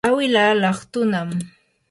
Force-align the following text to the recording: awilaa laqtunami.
awilaa 0.07 0.51
laqtunami. 0.61 1.39